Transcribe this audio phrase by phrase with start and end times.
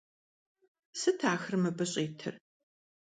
[0.99, 2.33] Сыт ахэр мыбы щӀитыр?